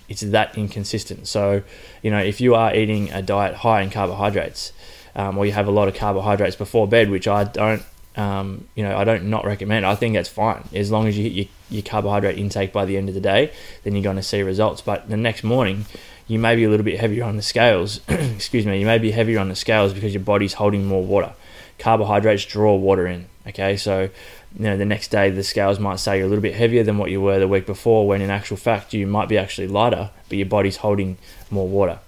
It's 0.10 0.22
that 0.22 0.58
inconsistent. 0.58 1.30
So, 1.30 1.64
you 2.02 2.12
know, 2.12 2.20
if 2.20 2.42
you 2.42 2.54
are 2.54 2.76
eating 2.76 3.14
a 3.14 3.22
diet 3.22 3.56
high 3.56 3.82
in 3.82 3.90
carbohydrates, 3.90 4.74
um, 5.16 5.38
or 5.38 5.46
you 5.46 5.54
have 5.54 5.70
a 5.70 5.72
lot 5.72 5.88
of 5.88 5.96
carbohydrates 5.96 6.58
before 6.58 6.86
bed, 6.86 7.10
which 7.10 7.30
I 7.30 7.46
don't 7.46 7.84
um, 8.16 8.68
you 8.76 8.84
know, 8.84 8.98
I 8.98 9.04
don't 9.04 9.26
not 9.26 9.46
recommend. 9.46 9.86
I 9.86 9.96
think 9.96 10.16
that's 10.16 10.30
fine 10.30 10.68
as 10.74 10.92
long 10.92 11.08
as 11.08 11.18
you 11.18 11.24
hit 11.24 11.34
your, 11.34 11.46
your 11.70 11.84
carbohydrate 11.84 12.38
intake 12.38 12.72
by 12.72 12.86
the 12.86 12.98
end 12.98 13.10
of 13.10 13.16
the 13.16 13.22
day. 13.22 13.52
Then 13.84 13.94
you're 13.94 14.04
going 14.04 14.16
to 14.16 14.24
see 14.24 14.42
results. 14.42 14.82
But 14.82 15.10
the 15.10 15.18
next 15.18 15.44
morning, 15.44 15.86
you 16.28 16.40
may 16.40 16.56
be 16.56 16.64
a 16.64 16.70
little 16.70 16.86
bit 16.86 17.00
heavier 17.00 17.26
on 17.26 17.36
the 17.36 17.42
scales. 17.42 18.00
Excuse 18.08 18.66
me. 18.66 18.80
You 18.80 18.86
may 18.86 19.00
be 19.00 19.12
heavier 19.12 19.40
on 19.40 19.50
the 19.50 19.56
scales 19.56 19.94
because 19.94 20.14
your 20.14 20.24
body's 20.24 20.54
holding 20.54 20.86
more 20.86 21.04
water. 21.04 21.34
Carbohydrates 21.78 22.46
draw 22.46 22.76
water 22.76 23.06
in. 23.06 23.28
Okay, 23.48 23.78
so 23.78 24.10
you 24.58 24.64
know 24.64 24.78
the 24.78 24.86
next 24.86 25.10
day 25.10 25.30
the 25.30 25.44
scales 25.44 25.78
might 25.78 26.00
say 26.00 26.18
you're 26.18 26.26
a 26.26 26.30
little 26.30 26.42
bit 26.42 26.56
heavier 26.56 26.84
than 26.84 26.98
what 26.98 27.12
you 27.12 27.22
were 27.22 27.38
the 27.38 27.48
week 27.48 27.66
before, 27.66 28.08
when 28.08 28.22
in 28.22 28.32
actual 28.32 28.58
fact 28.58 28.94
you 28.94 29.06
might 29.06 29.30
be 29.30 29.38
actually 29.38 29.68
lighter, 29.68 30.10
but 30.30 30.38
your 30.38 30.48
body's 30.48 30.78
holding 30.78 31.18
more 31.52 31.68
water. 31.68 32.00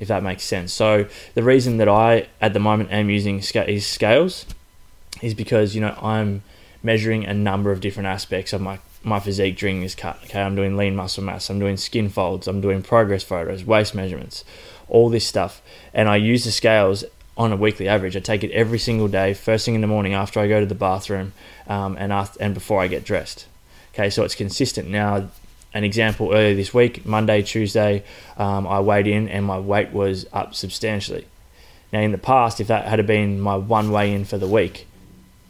If 0.00 0.08
that 0.08 0.24
makes 0.24 0.42
sense. 0.42 0.72
So 0.72 1.06
the 1.34 1.44
reason 1.44 1.76
that 1.76 1.88
I 1.88 2.26
at 2.40 2.54
the 2.54 2.58
moment 2.58 2.90
am 2.90 3.10
using 3.10 3.38
is 3.38 3.86
scales 3.86 4.46
is 5.22 5.34
because 5.34 5.74
you 5.74 5.80
know 5.80 5.96
I'm 6.02 6.42
measuring 6.82 7.24
a 7.24 7.32
number 7.32 7.70
of 7.70 7.80
different 7.80 8.08
aspects 8.08 8.52
of 8.52 8.60
my 8.60 8.78
my 9.04 9.18
physique 9.18 9.56
during 9.56 9.80
this 9.80 9.94
cut. 9.94 10.18
Okay, 10.24 10.40
I'm 10.40 10.54
doing 10.54 10.76
lean 10.76 10.94
muscle 10.94 11.24
mass, 11.24 11.48
I'm 11.48 11.58
doing 11.58 11.76
skin 11.76 12.08
folds, 12.08 12.46
I'm 12.46 12.60
doing 12.60 12.82
progress 12.82 13.24
photos, 13.24 13.64
waist 13.64 13.94
measurements, 13.94 14.44
all 14.88 15.08
this 15.08 15.26
stuff, 15.26 15.62
and 15.94 16.08
I 16.08 16.16
use 16.16 16.44
the 16.44 16.52
scales 16.52 17.04
on 17.36 17.50
a 17.50 17.56
weekly 17.56 17.88
average. 17.88 18.16
I 18.16 18.20
take 18.20 18.44
it 18.44 18.50
every 18.50 18.78
single 18.78 19.08
day, 19.08 19.34
first 19.34 19.64
thing 19.64 19.74
in 19.74 19.80
the 19.80 19.86
morning 19.86 20.14
after 20.14 20.38
I 20.38 20.48
go 20.48 20.60
to 20.60 20.66
the 20.66 20.74
bathroom, 20.74 21.32
um, 21.66 21.96
and 21.98 22.12
after, 22.12 22.42
and 22.42 22.54
before 22.54 22.80
I 22.80 22.88
get 22.88 23.04
dressed. 23.04 23.46
Okay, 23.94 24.10
so 24.10 24.22
it's 24.22 24.34
consistent. 24.34 24.88
Now, 24.88 25.28
an 25.74 25.84
example 25.84 26.32
earlier 26.32 26.54
this 26.54 26.74
week, 26.74 27.06
Monday, 27.06 27.42
Tuesday, 27.42 28.04
um, 28.36 28.66
I 28.66 28.80
weighed 28.80 29.06
in 29.06 29.28
and 29.28 29.44
my 29.44 29.58
weight 29.58 29.92
was 29.92 30.26
up 30.32 30.54
substantially. 30.54 31.26
Now, 31.92 32.00
in 32.00 32.12
the 32.12 32.18
past, 32.18 32.60
if 32.60 32.68
that 32.68 32.86
had 32.86 33.06
been 33.06 33.40
my 33.40 33.56
one 33.56 33.90
weigh 33.90 34.12
in 34.12 34.24
for 34.24 34.38
the 34.38 34.46
week, 34.46 34.86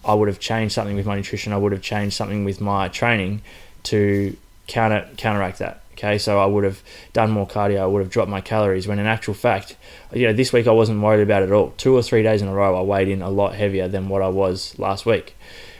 I 0.04 0.14
would 0.14 0.28
have 0.28 0.40
changed 0.40 0.74
something 0.74 0.96
with 0.96 1.06
my 1.06 1.16
nutrition. 1.16 1.52
I 1.52 1.58
would 1.58 1.72
have 1.72 1.82
changed 1.82 2.16
something 2.16 2.44
with 2.44 2.60
my 2.60 2.88
training 2.88 3.42
to 3.84 4.36
counter 4.66 5.08
counteract 5.16 5.58
that. 5.58 5.82
Okay, 5.92 6.18
so 6.18 6.40
I 6.40 6.46
would 6.46 6.64
have 6.64 6.82
done 7.12 7.30
more 7.30 7.46
cardio. 7.46 7.80
I 7.80 7.86
would 7.86 8.00
have 8.00 8.10
dropped 8.10 8.30
my 8.30 8.40
calories. 8.40 8.88
When 8.88 8.98
in 8.98 9.06
actual 9.06 9.34
fact, 9.34 9.76
you 10.12 10.26
know, 10.26 10.32
this 10.32 10.52
week 10.52 10.66
I 10.66 10.72
wasn't 10.72 11.02
worried 11.02 11.22
about 11.22 11.42
it 11.42 11.46
at 11.46 11.52
all. 11.52 11.74
Two 11.76 11.94
or 11.94 12.02
three 12.02 12.22
days 12.22 12.42
in 12.42 12.48
a 12.48 12.54
row, 12.54 12.78
I 12.78 12.82
weighed 12.82 13.08
in 13.08 13.22
a 13.22 13.30
lot 13.30 13.54
heavier 13.54 13.88
than 13.88 14.08
what 14.08 14.22
I 14.22 14.28
was 14.28 14.78
last 14.78 15.04
week. 15.04 15.36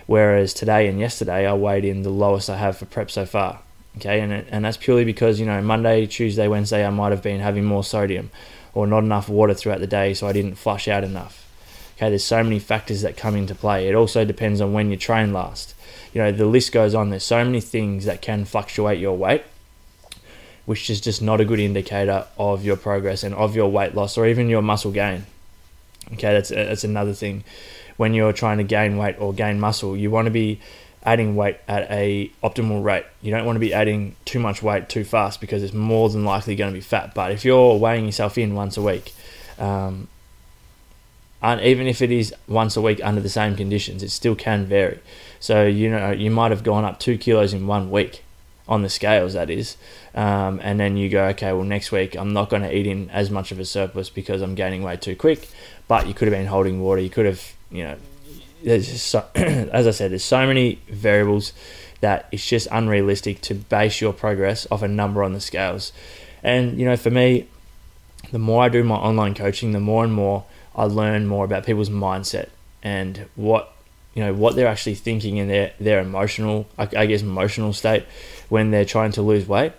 Whereas 0.07 0.53
today 0.53 0.89
and 0.89 1.01
yesterday, 1.01 1.47
I 1.47 1.55
weighed 1.55 1.85
in 1.85 2.03
the 2.03 2.11
lowest 2.11 2.51
I 2.51 2.59
have 2.59 2.77
for 2.77 2.85
prep 2.85 3.11
so 3.11 3.25
far. 3.25 3.61
Okay, 3.97 4.21
and 4.21 4.33
and 4.33 4.65
that's 4.65 4.77
purely 4.77 5.05
because 5.05 5.41
you 5.41 5.47
know 5.47 5.61
Monday, 5.61 6.07
Tuesday, 6.07 6.49
Wednesday, 6.49 6.85
I 6.85 6.91
might 6.91 7.13
have 7.13 7.23
been 7.23 7.41
having 7.41 7.65
more 7.65 7.85
sodium 7.85 8.31
or 8.75 8.87
not 8.87 9.05
enough 9.05 9.29
water 9.29 9.55
throughout 9.55 9.81
the 9.81 9.87
day, 9.87 10.15
so 10.15 10.27
I 10.27 10.33
didn't 10.33 10.55
flush 10.55 10.89
out 10.89 11.05
enough. 11.05 11.42
Okay, 12.03 12.11
there's 12.11 12.25
so 12.25 12.43
many 12.43 12.59
factors 12.59 13.03
that 13.03 13.17
come 13.17 13.37
into 13.37 13.55
play. 13.55 13.87
It 13.87 13.95
also 13.95 14.25
depends 14.25 14.61
on 14.61 14.73
when 14.73 14.91
you 14.91 14.97
train 14.97 15.33
last. 15.33 15.73
You 16.13 16.21
know, 16.21 16.33
the 16.33 16.47
list 16.47 16.73
goes 16.73 16.97
on. 16.97 17.11
There's 17.11 17.23
so 17.23 17.45
many 17.45 17.61
things 17.61 18.07
that 18.07 18.21
can 18.21 18.45
fluctuate 18.45 18.99
your 18.99 19.17
weight, 19.17 19.45
which 20.67 20.91
is 20.91 21.01
just 21.01 21.23
not 21.23 21.41
a 21.41 21.45
good 21.45 21.61
indicator 21.61 22.27
of 22.37 22.65
your 22.65 22.75
progress 22.75 23.23
and 23.23 23.37
of 23.37 23.55
your 23.55 23.71
weight 23.71 23.95
loss 23.95 24.19
or 24.19 24.27
even 24.27 24.49
your 24.49 24.63
muscle 24.63 24.91
gain. 24.91 25.27
Okay, 26.15 26.33
that's 26.33 26.49
that's 26.49 26.83
another 26.83 27.13
thing. 27.13 27.45
When 27.99 28.15
you're 28.15 28.33
trying 28.33 28.59
to 28.59 28.65
gain 28.65 28.97
weight 28.97 29.21
or 29.21 29.33
gain 29.33 29.61
muscle, 29.61 29.97
you 29.97 30.11
want 30.11 30.27
to 30.27 30.33
be 30.33 30.59
adding 31.05 31.37
weight 31.37 31.59
at 31.69 31.89
a 31.89 32.33
optimal 32.43 32.83
rate. 32.83 33.05
You 33.21 33.31
don't 33.31 33.47
want 33.47 33.55
to 33.55 33.61
be 33.61 33.73
adding 33.73 34.17
too 34.25 34.41
much 34.41 34.61
weight 34.61 34.89
too 34.89 35.05
fast 35.05 35.41
because 35.41 35.63
it's 35.63 35.73
more 35.73 36.09
than 36.09 36.25
likely 36.25 36.57
going 36.57 36.73
to 36.73 36.77
be 36.77 36.83
fat. 36.83 37.15
But 37.15 37.31
if 37.31 37.45
you're 37.45 37.77
weighing 37.77 38.07
yourself 38.07 38.39
in 38.39 38.57
once 38.57 38.77
a 38.77 38.83
week, 38.83 39.15
um, 39.57 40.09
and 41.43 41.61
even 41.61 41.87
if 41.87 42.01
it 42.01 42.11
is 42.11 42.35
once 42.47 42.77
a 42.77 42.81
week 42.81 43.01
under 43.03 43.21
the 43.21 43.29
same 43.29 43.57
conditions, 43.57 44.03
it 44.03 44.11
still 44.11 44.35
can 44.35 44.65
vary. 44.67 45.01
So 45.41 45.65
you 45.67 45.91
know 45.91 46.11
you 46.11 46.31
might 46.31 46.51
have 46.51 46.63
gone 46.63 46.85
up 46.85 47.01
two 47.01 47.19
kilos 47.19 47.53
in 47.53 47.67
one 47.67 47.91
week 47.91 48.23
on 48.69 48.83
the 48.83 48.89
scales, 48.89 49.33
that 49.33 49.51
is, 49.51 49.77
um, 50.15 50.61
and 50.63 50.79
then 50.79 50.97
you 50.97 51.09
go, 51.09 51.25
okay, 51.27 51.53
well 51.53 51.65
next 51.65 51.91
week 51.91 52.15
I'm 52.17 52.33
not 52.33 52.49
going 52.49 52.63
to 52.63 52.75
eat 52.75 52.87
in 52.87 53.11
as 53.11 53.31
much 53.31 53.51
of 53.53 53.59
a 53.59 53.65
surplus 53.65 54.09
because 54.09 54.41
I'm 54.41 54.55
gaining 54.55 54.83
weight 54.83 55.03
too 55.03 55.17
quick. 55.17 55.49
But 55.89 56.07
you 56.07 56.15
could 56.15 56.29
have 56.29 56.37
been 56.37 56.47
holding 56.47 56.81
water. 56.81 57.01
You 57.01 57.11
could 57.11 57.27
have, 57.27 57.53
you 57.71 57.83
know, 57.83 57.97
there's 58.63 58.87
just 58.87 59.07
so, 59.09 59.27
as 59.35 59.87
I 59.87 59.91
said, 59.91 60.13
there's 60.13 60.25
so 60.25 60.47
many 60.47 60.79
variables 60.89 61.53
that 62.01 62.29
it's 62.33 62.47
just 62.47 62.69
unrealistic 62.71 63.41
to 63.41 63.55
base 63.55 64.01
your 64.01 64.13
progress 64.13 64.67
off 64.71 64.83
a 64.83 64.89
number 64.89 65.23
on 65.23 65.33
the 65.33 65.41
scales. 65.41 65.93
And 66.43 66.79
you 66.79 66.85
know, 66.85 66.97
for 66.97 67.11
me, 67.11 67.49
the 68.31 68.39
more 68.39 68.63
I 68.65 68.69
do 68.69 68.83
my 68.85 68.97
online 68.97 69.35
coaching, 69.35 69.73
the 69.73 69.81
more 69.81 70.05
and 70.05 70.13
more 70.13 70.45
I 70.75 70.85
learn 70.85 71.27
more 71.27 71.45
about 71.45 71.67
people's 71.67 71.91
mindset 71.91 72.49
and 72.83 73.27
what 73.37 73.75
you 74.15 74.23
know 74.23 74.35
what 74.35 74.57
they're 74.57 74.69
actually 74.69 74.95
thinking 74.95 75.37
in 75.37 75.49
their 75.49 75.73
their 75.81 76.01
emotional, 76.01 76.67
I, 76.79 77.07
guess, 77.07 77.23
emotional 77.23 77.73
state 77.73 78.05
when 78.49 78.71
they're 78.71 78.85
trying 78.85 79.13
to 79.13 79.23
lose 79.23 79.47
weight, 79.47 79.73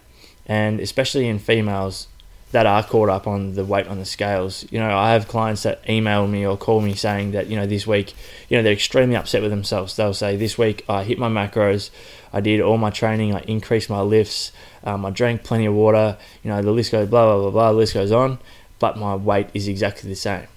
and 0.46 0.80
especially 0.80 1.28
in 1.28 1.40
females 1.40 2.08
that 2.54 2.68
are 2.68 2.84
caught 2.84 3.10
up 3.10 3.26
on 3.26 3.56
the 3.56 3.66
weight 3.66 3.88
on 3.88 3.98
the 3.98 4.06
scales. 4.06 4.64
You 4.72 4.80
know, 4.80 4.96
I 4.96 5.14
have 5.14 5.28
clients 5.28 5.64
that 5.64 5.82
email 5.90 6.28
me 6.28 6.46
or 6.46 6.56
call 6.56 6.82
me 6.82 6.94
saying 6.94 7.32
that, 7.32 7.48
you 7.48 7.56
know, 7.56 7.66
this 7.66 7.88
week, 7.88 8.14
you 8.48 8.56
know, 8.56 8.62
they're 8.62 8.74
extremely 8.74 9.16
upset 9.16 9.42
with 9.42 9.50
themselves. 9.50 9.96
They'll 9.96 10.14
say, 10.14 10.38
This 10.38 10.56
week 10.56 10.86
I 10.88 11.04
hit 11.04 11.18
my 11.18 11.30
macros, 11.30 11.90
I 12.32 12.42
did 12.42 12.62
all 12.62 12.78
my 12.78 12.92
training, 12.92 13.36
I 13.36 13.40
increased 13.42 13.90
my 13.90 14.02
lifts, 14.02 14.52
um, 14.84 15.04
I 15.04 15.10
drank 15.10 15.44
plenty 15.44 15.66
of 15.66 15.74
water, 15.74 16.18
you 16.44 16.52
know, 16.52 16.62
the 16.62 16.72
list 16.72 16.92
goes 16.92 17.10
blah, 17.10 17.26
blah, 17.26 17.42
blah, 17.42 17.52
blah, 17.52 17.72
the 17.72 17.78
list 17.80 17.96
goes 17.96 18.12
on, 18.12 18.38
but 18.78 18.98
my 18.98 19.16
weight 19.16 19.48
is 19.56 19.68
exactly 19.68 20.08
the 20.08 20.16
same. 20.16 20.48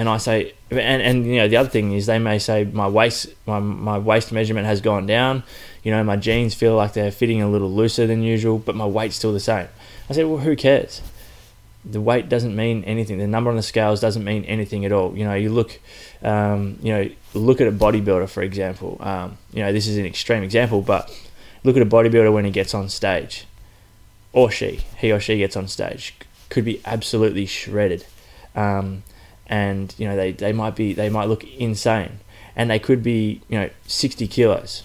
And 0.00 0.08
I 0.08 0.16
say, 0.16 0.54
and, 0.70 1.02
and 1.02 1.26
you 1.26 1.36
know, 1.36 1.46
the 1.46 1.58
other 1.58 1.68
thing 1.68 1.92
is 1.92 2.06
they 2.06 2.18
may 2.18 2.38
say 2.38 2.64
my 2.64 2.88
waist, 2.88 3.34
my, 3.44 3.58
my 3.58 3.98
waist 3.98 4.32
measurement 4.32 4.66
has 4.66 4.80
gone 4.80 5.04
down, 5.04 5.42
you 5.82 5.92
know, 5.92 6.02
my 6.02 6.16
jeans 6.16 6.54
feel 6.54 6.74
like 6.74 6.94
they're 6.94 7.10
fitting 7.10 7.42
a 7.42 7.50
little 7.50 7.70
looser 7.70 8.06
than 8.06 8.22
usual, 8.22 8.56
but 8.56 8.74
my 8.74 8.86
weight's 8.86 9.16
still 9.16 9.34
the 9.34 9.40
same. 9.40 9.68
I 10.08 10.14
said, 10.14 10.24
well, 10.24 10.38
who 10.38 10.56
cares? 10.56 11.02
The 11.84 12.00
weight 12.00 12.30
doesn't 12.30 12.56
mean 12.56 12.82
anything. 12.84 13.18
The 13.18 13.26
number 13.26 13.50
on 13.50 13.56
the 13.56 13.62
scales 13.62 14.00
doesn't 14.00 14.24
mean 14.24 14.42
anything 14.46 14.86
at 14.86 14.90
all. 14.90 15.14
You 15.14 15.26
know, 15.26 15.34
you 15.34 15.50
look, 15.50 15.78
um, 16.22 16.78
you 16.80 16.94
know, 16.94 17.10
look 17.34 17.60
at 17.60 17.66
a 17.66 17.72
bodybuilder, 17.72 18.30
for 18.30 18.42
example. 18.42 18.96
Um, 19.00 19.36
you 19.52 19.62
know, 19.62 19.70
this 19.70 19.86
is 19.86 19.98
an 19.98 20.06
extreme 20.06 20.42
example, 20.42 20.80
but 20.80 21.14
look 21.62 21.76
at 21.76 21.82
a 21.82 21.86
bodybuilder 21.86 22.32
when 22.32 22.46
he 22.46 22.50
gets 22.50 22.72
on 22.72 22.88
stage, 22.88 23.46
or 24.32 24.50
she, 24.50 24.80
he 24.96 25.12
or 25.12 25.20
she 25.20 25.36
gets 25.36 25.58
on 25.58 25.68
stage, 25.68 26.14
could 26.48 26.64
be 26.64 26.80
absolutely 26.86 27.44
shredded, 27.44 28.06
um, 28.56 29.02
and 29.50 29.94
you 29.98 30.08
know 30.08 30.16
they, 30.16 30.32
they 30.32 30.52
might 30.52 30.74
be 30.74 30.94
they 30.94 31.10
might 31.10 31.28
look 31.28 31.44
insane, 31.44 32.20
and 32.56 32.70
they 32.70 32.78
could 32.78 33.02
be 33.02 33.42
you 33.50 33.58
know 33.58 33.68
sixty 33.86 34.26
kilos, 34.26 34.82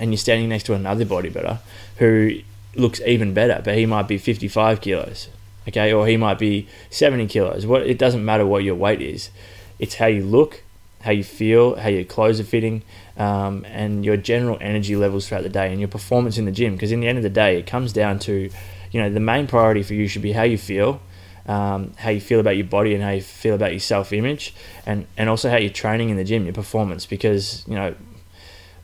and 0.00 0.10
you're 0.10 0.18
standing 0.18 0.48
next 0.48 0.64
to 0.64 0.74
another 0.74 1.04
bodybuilder 1.04 1.58
who 1.98 2.40
looks 2.74 3.00
even 3.02 3.34
better, 3.34 3.60
but 3.64 3.76
he 3.76 3.86
might 3.86 4.08
be 4.08 4.18
55 4.18 4.80
kilos, 4.80 5.28
okay, 5.68 5.92
or 5.92 6.06
he 6.06 6.16
might 6.16 6.38
be 6.38 6.68
70 6.90 7.26
kilos. 7.26 7.66
What 7.66 7.82
it 7.82 7.98
doesn't 7.98 8.24
matter 8.24 8.46
what 8.46 8.64
your 8.64 8.74
weight 8.74 9.02
is, 9.02 9.30
it's 9.78 9.96
how 9.96 10.06
you 10.06 10.24
look, 10.24 10.62
how 11.02 11.10
you 11.10 11.24
feel, 11.24 11.76
how 11.76 11.88
your 11.88 12.04
clothes 12.04 12.40
are 12.40 12.44
fitting, 12.44 12.82
um, 13.16 13.64
and 13.66 14.04
your 14.04 14.16
general 14.16 14.56
energy 14.60 14.96
levels 14.96 15.28
throughout 15.28 15.42
the 15.42 15.50
day 15.50 15.70
and 15.70 15.80
your 15.80 15.88
performance 15.88 16.38
in 16.38 16.44
the 16.44 16.52
gym. 16.52 16.74
Because 16.74 16.92
in 16.92 17.00
the 17.00 17.08
end 17.08 17.18
of 17.18 17.24
the 17.24 17.30
day, 17.30 17.58
it 17.58 17.66
comes 17.66 17.92
down 17.92 18.18
to, 18.20 18.50
you 18.90 19.00
know, 19.00 19.10
the 19.10 19.20
main 19.20 19.46
priority 19.46 19.82
for 19.82 19.94
you 19.94 20.08
should 20.08 20.22
be 20.22 20.32
how 20.32 20.42
you 20.42 20.58
feel. 20.58 21.00
Um, 21.46 21.92
how 21.98 22.10
you 22.10 22.20
feel 22.20 22.38
about 22.38 22.56
your 22.56 22.66
body 22.66 22.94
and 22.94 23.02
how 23.02 23.10
you 23.10 23.20
feel 23.20 23.56
about 23.56 23.72
your 23.72 23.80
self-image 23.80 24.54
and, 24.86 25.06
and 25.16 25.28
also 25.28 25.50
how 25.50 25.56
you're 25.56 25.70
training 25.70 26.10
in 26.10 26.16
the 26.16 26.22
gym 26.22 26.44
your 26.44 26.54
performance 26.54 27.04
because 27.04 27.64
you 27.66 27.74
know 27.74 27.96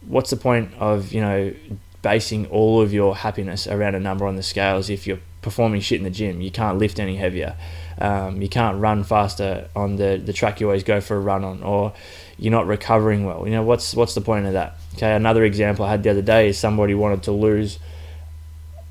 what's 0.08 0.30
the 0.30 0.36
point 0.36 0.72
of 0.80 1.12
you 1.12 1.20
know 1.20 1.54
basing 2.02 2.46
all 2.46 2.80
of 2.80 2.92
your 2.92 3.14
happiness 3.14 3.68
around 3.68 3.94
a 3.94 4.00
number 4.00 4.26
on 4.26 4.34
the 4.34 4.42
scales 4.42 4.90
if 4.90 5.06
you're 5.06 5.20
performing 5.42 5.80
shit 5.80 5.98
in 5.98 6.04
the 6.04 6.10
gym. 6.10 6.40
You 6.40 6.50
can't 6.50 6.78
lift 6.78 6.98
any 7.00 7.16
heavier. 7.16 7.56
Um, 8.00 8.40
you 8.42 8.48
can't 8.48 8.80
run 8.80 9.04
faster 9.04 9.68
on 9.74 9.96
the, 9.96 10.20
the 10.24 10.32
track 10.32 10.60
you 10.60 10.66
always 10.66 10.84
go 10.84 11.00
for 11.00 11.16
a 11.16 11.20
run 11.20 11.44
on, 11.44 11.62
or 11.62 11.92
you're 12.38 12.52
not 12.52 12.66
recovering 12.66 13.24
well. 13.24 13.44
You 13.44 13.52
know, 13.52 13.62
what's, 13.62 13.94
what's 13.94 14.14
the 14.14 14.20
point 14.20 14.46
of 14.46 14.52
that? 14.52 14.76
Okay, 14.94 15.14
another 15.14 15.44
example 15.44 15.84
I 15.84 15.90
had 15.90 16.02
the 16.02 16.10
other 16.10 16.22
day 16.22 16.48
is 16.48 16.58
somebody 16.58 16.94
wanted 16.94 17.22
to 17.24 17.32
lose 17.32 17.78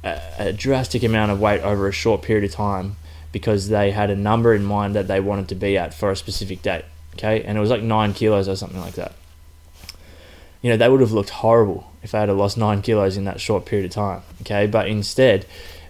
a, 0.04 0.20
a 0.40 0.54
drastic 0.54 1.04
amount 1.04 1.32
of 1.32 1.40
weight 1.40 1.62
over 1.62 1.88
a 1.88 1.92
short 1.94 2.22
period 2.22 2.44
of 2.44 2.52
time 2.52 2.96
because 3.32 3.70
they 3.70 3.92
had 3.92 4.10
a 4.10 4.16
number 4.16 4.54
in 4.54 4.64
mind 4.64 4.96
that 4.96 5.08
they 5.08 5.20
wanted 5.20 5.48
to 5.50 5.56
be 5.56 5.78
at 5.78 5.94
for 5.94 6.12
a 6.12 6.16
specific 6.16 6.62
date. 6.62 6.86
Okay, 7.16 7.44
and 7.44 7.58
it 7.58 7.62
was 7.62 7.70
like 7.70 7.82
nine 7.82 8.14
kilos 8.14 8.48
or 8.48 8.56
something 8.56 8.80
like 8.80 8.94
that 8.94 9.14
you 10.62 10.70
know, 10.70 10.78
they 10.78 10.90
would 10.90 11.02
have 11.02 11.12
looked 11.12 11.30
horrible 11.30 11.92
if 12.04 12.12
they 12.12 12.20
had 12.20 12.30
lost 12.30 12.58
nine 12.58 12.82
kilos 12.82 13.18
in 13.18 13.26
that 13.26 13.40
short 13.40 13.66
period 13.66 13.86
of 13.86 13.92
time. 13.92 14.22
Okay, 14.42 14.68
but 14.68 14.88
instead, 14.88 15.46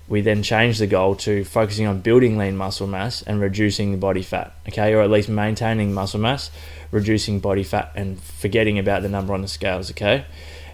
we 0.07 0.21
then 0.21 0.43
changed 0.43 0.79
the 0.79 0.87
goal 0.87 1.15
to 1.15 1.43
focusing 1.43 1.87
on 1.87 2.01
building 2.01 2.37
lean 2.37 2.57
muscle 2.57 2.87
mass 2.87 3.21
and 3.21 3.39
reducing 3.39 3.91
the 3.91 3.97
body 3.97 4.21
fat. 4.21 4.53
Okay, 4.67 4.93
or 4.93 5.01
at 5.01 5.09
least 5.09 5.29
maintaining 5.29 5.93
muscle 5.93 6.19
mass, 6.19 6.51
reducing 6.91 7.39
body 7.39 7.63
fat, 7.63 7.91
and 7.95 8.21
forgetting 8.21 8.77
about 8.77 9.01
the 9.01 9.09
number 9.09 9.33
on 9.33 9.41
the 9.41 9.47
scales. 9.47 9.91
Okay. 9.91 10.25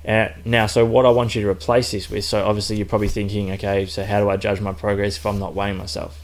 Uh, 0.05 0.27
now, 0.43 0.65
so 0.65 0.85
what 0.85 1.05
I 1.05 1.09
want 1.11 1.33
you 1.33 1.41
to 1.43 1.49
replace 1.49 1.91
this 1.91 2.09
with, 2.09 2.25
so 2.25 2.45
obviously 2.45 2.75
you're 2.75 2.85
probably 2.85 3.07
thinking, 3.07 3.51
okay, 3.51 3.85
so 3.85 4.03
how 4.03 4.19
do 4.19 4.29
I 4.29 4.35
judge 4.35 4.59
my 4.59 4.73
progress 4.73 5.15
if 5.15 5.25
I'm 5.25 5.39
not 5.39 5.55
weighing 5.55 5.77
myself? 5.77 6.19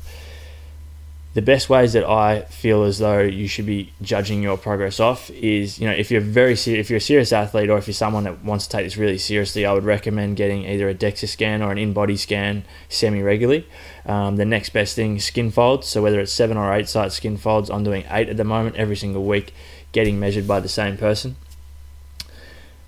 The 1.36 1.42
best 1.44 1.70
ways 1.70 1.94
that 1.94 2.04
I 2.04 2.42
feel 2.42 2.84
as 2.84 2.98
though 2.98 3.20
you 3.20 3.48
should 3.48 3.68
be 3.68 3.94
judging 4.02 4.42
your 4.42 4.58
progress 4.58 5.00
off 5.00 5.30
is, 5.30 5.80
you 5.80 5.88
know, 5.88 5.94
if 5.94 6.10
you're 6.10 6.22
very 6.22 6.56
ser- 6.56 6.76
if 6.76 6.90
you're 6.90 6.98
a 6.98 7.02
serious 7.02 7.32
athlete 7.32 7.70
or 7.70 7.78
if 7.78 7.86
you're 7.86 7.94
someone 7.94 8.24
that 8.24 8.44
wants 8.44 8.66
to 8.66 8.72
take 8.72 8.86
this 8.86 8.98
really 8.98 9.20
seriously, 9.20 9.64
I 9.64 9.74
would 9.74 9.84
recommend 9.84 10.38
getting 10.38 10.66
either 10.66 10.90
a 10.90 10.96
DEXA 10.96 11.28
scan 11.28 11.62
or 11.62 11.72
an 11.72 11.78
in-body 11.78 12.18
scan 12.18 12.64
semi 12.90 13.22
regularly. 13.22 13.68
Um, 14.08 14.38
the 14.38 14.46
next 14.46 14.70
best 14.70 14.96
thing, 14.96 15.20
skin 15.20 15.52
folds. 15.52 15.88
So 15.88 16.02
whether 16.02 16.20
it's 16.20 16.32
seven 16.32 16.58
or 16.58 16.74
eight 16.74 16.90
site 16.90 17.12
skin 17.12 17.38
folds, 17.38 17.70
I'm 17.70 17.84
doing 17.84 18.06
eight 18.10 18.30
at 18.30 18.38
the 18.38 18.44
moment 18.44 18.78
every 18.78 18.96
single 18.96 19.24
week, 19.24 19.54
getting 19.92 20.20
measured 20.20 20.48
by 20.48 20.60
the 20.60 20.70
same 20.70 20.98
person. 20.98 21.36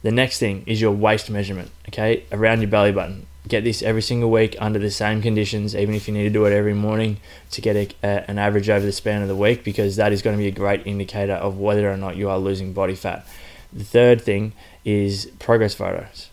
The 0.02 0.12
next 0.12 0.40
thing 0.40 0.64
is 0.66 0.82
your 0.82 0.94
waist 0.94 1.30
measurement, 1.30 1.70
okay, 1.90 2.24
around 2.32 2.62
your 2.62 2.72
belly 2.72 2.92
button 2.92 3.28
get 3.52 3.66
this 3.66 3.84
every 3.84 4.02
single 4.02 4.32
week 4.32 4.56
under 4.60 4.80
the 4.80 4.90
same 4.90 5.22
conditions, 5.22 5.76
even 5.76 5.94
if 5.94 6.08
you 6.08 6.14
need 6.14 6.24
to 6.24 6.30
do 6.30 6.46
it 6.46 6.54
every 6.54 6.74
morning 6.74 7.18
to 7.52 7.60
get 7.60 7.76
a, 7.76 7.90
a, 8.02 8.30
an 8.32 8.40
average 8.40 8.70
over 8.70 8.86
the 8.86 8.94
span 8.94 9.22
of 9.22 9.28
the 9.28 9.36
week, 9.36 9.64
because 9.66 9.98
that 9.98 10.14
is 10.14 10.22
going 10.22 10.36
to 10.36 10.42
be 10.42 10.48
a 10.48 10.52
great 10.52 10.88
indicator 10.88 11.34
of 11.34 11.60
whether 11.60 11.92
or 11.92 11.98
not 11.98 12.16
you 12.16 12.30
are 12.30 12.40
losing 12.40 12.72
body 12.72 12.96
fat. 12.96 13.28
The 13.74 13.84
third 13.84 14.22
thing 14.22 14.54
is 14.86 15.30
progress 15.38 15.74
photos. 15.74 16.30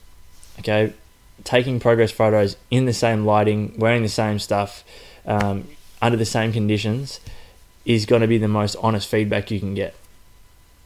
Okay, 0.61 0.93
taking 1.43 1.81
progress 1.81 2.13
photos 2.13 2.57
in 2.71 2.87
the 2.87 2.93
same 2.93 3.27
lighting, 3.27 3.75
wearing 3.77 4.03
the 4.03 4.09
same 4.09 4.39
stuff, 4.39 4.85
um, 5.27 5.67
under 6.01 6.17
the 6.17 6.25
same 6.25 6.53
conditions, 6.53 7.21
is 7.85 8.07
going 8.07 8.23
to 8.23 8.29
be 8.29 8.39
the 8.39 8.49
most 8.49 8.77
honest 8.81 9.09
feedback 9.09 9.51
you 9.51 9.59
can 9.59 9.75
get. 9.75 9.95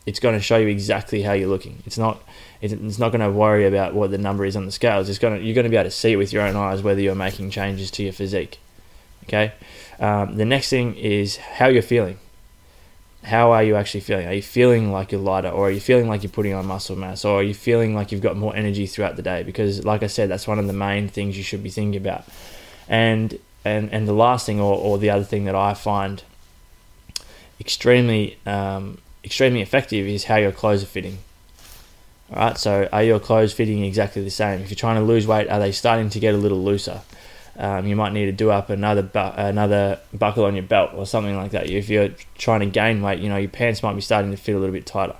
It's 0.05 0.19
going 0.19 0.35
to 0.35 0.41
show 0.41 0.57
you 0.57 0.67
exactly 0.67 1.23
how 1.23 1.33
you're 1.33 1.49
looking. 1.49 1.83
It's 1.87 1.99
not 1.99 2.23
it's 2.61 2.99
not 2.99 3.11
going 3.11 3.21
to 3.21 3.31
worry 3.31 3.67
about 3.67 3.95
what 3.95 4.11
the 4.11 4.19
number 4.19 4.45
is 4.45 4.57
on 4.57 4.67
the 4.67 4.73
scales. 4.73 5.09
It's 5.09 5.19
going 5.19 5.39
to, 5.39 5.45
you're 5.45 5.55
going 5.55 5.65
to 5.65 5.71
be 5.71 5.77
able 5.77 5.91
to 5.91 5.97
see 5.97 6.13
it 6.13 6.17
with 6.17 6.33
your 6.33 6.43
own 6.43 6.57
eyes 6.57 6.83
whether 6.83 7.01
you're 7.01 7.15
making 7.15 7.51
changes 7.51 7.91
to 7.93 8.03
your 8.03 8.13
physique. 8.13 8.59
Okay. 9.25 9.53
Um, 10.01 10.37
the 10.37 10.45
next 10.45 10.69
thing 10.71 10.95
is 10.97 11.37
how 11.37 11.69
you're 11.69 11.83
feeling. 11.83 12.19
How 13.25 13.53
are 13.53 13.63
you 13.63 13.77
actually 13.77 14.01
feeling? 14.01 14.27
Are 14.27 14.33
you 14.33 14.43
feeling 14.43 14.91
like 14.91 15.13
you're 15.13 15.21
lighter, 15.21 15.49
or 15.49 15.69
are 15.69 15.71
you 15.71 15.79
feeling 15.79 16.09
like 16.09 16.25
you're 16.25 16.33
putting 16.33 16.55
on 16.55 16.67
muscle 16.67 16.97
mass, 16.97 17.25
or 17.25 17.39
are 17.39 17.43
you 17.43 17.55
feeling 17.55 17.95
like 17.95 18.11
you've 18.11 18.21
got 18.21 18.37
more 18.37 18.55
energy 18.57 18.87
throughout 18.87 19.15
the 19.15 19.23
day? 19.23 19.45
Because, 19.45 19.85
like 19.85 20.03
I 20.03 20.09
said, 20.09 20.29
that's 20.29 20.49
one 20.49 20.59
of 20.59 20.67
the 20.67 20.73
main 20.73 21.07
things 21.07 21.37
you 21.37 21.45
should 21.45 21.63
be 21.63 21.71
thinking 21.71 22.01
about. 22.01 22.25
And 22.89 23.39
and 23.65 23.93
and 23.93 24.09
the 24.09 24.13
last 24.13 24.45
thing, 24.47 24.61
or, 24.61 24.75
or 24.75 24.99
the 24.99 25.11
other 25.11 25.23
thing 25.23 25.45
that 25.45 25.55
I 25.55 25.75
find 25.75 26.25
extremely 27.61 28.39
um, 28.45 28.99
extremely 29.25 29.63
effective 29.63 30.07
is 30.07 30.25
how 30.25 30.37
your 30.37 30.53
clothes 30.53 30.83
are 30.83 30.87
fitting. 30.87 31.19
All 32.31 32.37
right, 32.37 32.59
so 32.59 32.89
are 32.93 33.03
your 33.03 33.21
clothes 33.21 33.53
fitting 33.53 33.85
exactly 33.85 34.23
the 34.23 34.31
same? 34.31 34.61
If 34.61 34.71
you're 34.71 34.77
trying 34.77 34.97
to 34.97 35.03
lose 35.03 35.27
weight, 35.27 35.49
are 35.49 35.59
they 35.59 35.73
starting 35.73 36.09
to 36.11 36.21
get 36.21 36.35
a 36.35 36.39
little 36.39 36.63
looser? 36.63 37.03
Um, 37.59 37.87
you 37.87 37.95
might 37.95 38.15
need 38.15 38.27
to 38.27 38.33
do 38.33 38.51
up 38.51 38.71
another 38.71 39.03
bu- 39.03 39.19
another 39.19 40.01
buckle 40.15 40.47
on 40.47 40.55
your 40.55 40.63
belt 40.63 40.93
or 40.95 41.05
something 41.05 41.37
like 41.37 41.51
that. 41.51 41.69
If 41.69 41.91
you're 41.91 42.11
trying 42.39 42.61
to 42.61 42.67
gain 42.67 43.03
weight, 43.03 43.19
you 43.19 43.29
know 43.29 43.37
your 43.37 43.51
pants 43.51 43.83
might 43.83 43.95
be 43.95 44.01
starting 44.01 44.31
to 44.31 44.39
fit 44.39 44.55
a 44.55 44.59
little 44.59 44.73
bit 44.73 44.87
tighter. 44.87 45.17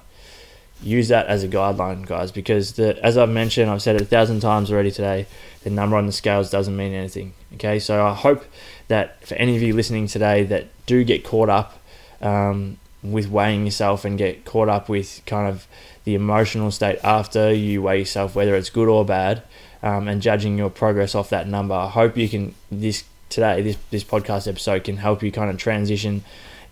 Use 0.83 1.09
that 1.09 1.27
as 1.27 1.45
a 1.45 1.49
guideline, 1.49 2.07
guys, 2.07 2.33
because 2.33 2.73
the, 2.73 2.99
as 3.05 3.17
I've 3.17 3.29
mentioned, 3.29 3.71
I've 3.71 3.83
said 3.83 3.97
it 3.97 4.03
a 4.03 4.07
thousand 4.07 4.41
times 4.41 4.73
already 4.73 4.91
today. 4.91 5.27
The 5.63 5.71
number 5.71 5.97
on 5.97 6.07
the 6.07 6.13
scales 6.13 6.51
doesn't 6.51 6.77
mean 6.77 6.93
anything. 6.93 7.35
Okay, 7.55 7.79
so 7.79 8.05
I 8.05 8.15
hope 8.15 8.45
that 8.89 9.25
for 9.25 9.35
any 9.35 9.55
of 9.55 9.63
you 9.63 9.75
listening 9.75 10.07
today 10.09 10.43
that 10.45 10.67
do 10.87 11.05
get 11.05 11.23
caught 11.23 11.51
up 11.51 11.79
um, 12.21 12.79
with 13.03 13.29
weighing 13.29 13.65
yourself 13.65 14.05
and 14.05 14.17
get 14.17 14.45
caught 14.45 14.69
up 14.69 14.89
with 14.89 15.23
kind 15.27 15.49
of 15.49 15.67
the 16.05 16.15
emotional 16.15 16.71
state 16.71 16.99
after 17.03 17.53
you 17.53 17.83
weigh 17.83 18.01
yourself, 18.01 18.35
whether 18.35 18.55
it's 18.55 18.71
good 18.71 18.89
or 18.89 19.05
bad, 19.05 19.43
um, 19.83 20.09
and 20.09 20.23
judging 20.23 20.57
your 20.57 20.71
progress 20.71 21.15
off 21.15 21.31
that 21.31 21.49
number. 21.49 21.75
I 21.75 21.89
hope 21.89 22.17
you 22.17 22.29
can 22.29 22.55
this 22.71 23.05
today 23.29 23.63
this 23.63 23.79
this 23.91 24.05
podcast 24.05 24.47
episode 24.47 24.85
can 24.85 24.99
help 24.99 25.23
you 25.23 25.33
kind 25.33 25.51
of 25.51 25.57
transition 25.57 26.23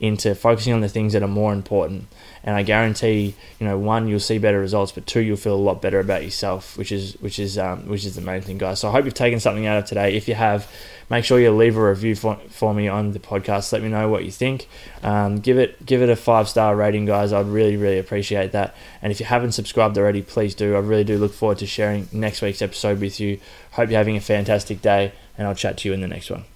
into 0.00 0.35
focusing 0.35 0.73
on 0.73 0.80
the 0.80 0.88
things 0.88 1.12
that 1.12 1.23
are 1.23 1.28
more 1.28 1.52
important. 1.52 2.07
And 2.42 2.57
I 2.57 2.62
guarantee, 2.62 3.35
you 3.59 3.66
know, 3.66 3.78
one, 3.78 4.09
you'll 4.09 4.19
see 4.19 4.38
better 4.38 4.59
results, 4.59 4.92
but 4.92 5.07
two, 5.07 5.21
you'll 5.21 5.37
feel 5.37 5.54
a 5.54 5.57
lot 5.57 5.83
better 5.83 6.00
about 6.00 6.25
yourself, 6.25 6.76
which 6.78 6.90
is 6.90 7.12
which 7.21 7.38
is 7.38 7.59
um, 7.59 7.87
which 7.87 8.07
is 8.07 8.14
the 8.14 8.23
main 8.23 8.40
thing, 8.40 8.57
guys. 8.57 8.80
So 8.80 8.88
I 8.88 8.92
hope 8.92 9.04
you've 9.04 9.12
taken 9.12 9.40
something 9.40 9.66
out 9.66 9.76
of 9.76 9.85
today. 9.85 10.16
If 10.16 10.26
you 10.26 10.35
have, 10.35 10.66
make 11.11 11.26
sure 11.26 11.38
you 11.38 11.50
leave 11.50 11.76
a 11.76 11.87
review 11.87 12.14
for, 12.14 12.37
for 12.49 12.73
me 12.73 12.88
on 12.88 13.12
the 13.12 13.19
podcast. 13.19 13.75
Let 13.75 13.83
me 13.83 13.90
know 13.90 14.09
what 14.09 14.25
you 14.25 14.30
think. 14.30 14.69
Um, 15.02 15.40
give 15.40 15.59
it 15.59 15.85
give 15.85 16.00
it 16.00 16.09
a 16.09 16.16
five 16.16 16.49
star 16.49 16.75
rating, 16.75 17.04
guys. 17.04 17.35
I'd 17.35 17.47
really 17.47 17.76
really 17.76 17.99
appreciate 17.99 18.52
that. 18.52 18.75
And 19.02 19.12
if 19.12 19.21
you 19.21 19.26
haven't 19.26 19.52
subscribed 19.52 19.99
already, 19.99 20.23
please 20.23 20.54
do. 20.54 20.76
I 20.76 20.78
really 20.78 21.04
do 21.04 21.19
look 21.19 21.35
forward 21.35 21.59
to 21.59 21.66
sharing 21.66 22.09
next 22.11 22.40
week's 22.40 22.62
episode 22.62 23.00
with 23.00 23.21
you. 23.21 23.38
Hope 23.73 23.90
you're 23.90 23.99
having 23.99 24.16
a 24.16 24.21
fantastic 24.21 24.80
day, 24.80 25.12
and 25.37 25.47
I'll 25.47 25.54
chat 25.54 25.76
to 25.78 25.88
you 25.88 25.92
in 25.92 26.00
the 26.00 26.09
next 26.09 26.30
one. 26.30 26.50